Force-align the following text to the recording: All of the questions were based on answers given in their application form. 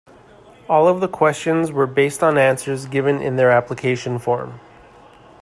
All 0.67 0.87
of 0.87 0.99
the 0.99 1.07
questions 1.07 1.71
were 1.71 1.85
based 1.85 2.23
on 2.23 2.35
answers 2.35 2.87
given 2.87 3.21
in 3.21 3.35
their 3.35 3.51
application 3.51 4.17
form. 4.17 4.59